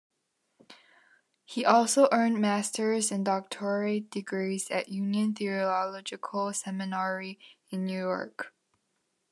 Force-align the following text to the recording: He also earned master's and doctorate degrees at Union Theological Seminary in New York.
He 1.45 1.63
also 1.63 2.07
earned 2.11 2.39
master's 2.41 3.11
and 3.11 3.23
doctorate 3.23 4.09
degrees 4.09 4.71
at 4.71 4.89
Union 4.89 5.35
Theological 5.35 6.53
Seminary 6.53 7.37
in 7.69 7.85
New 7.85 7.99
York. 7.99 8.51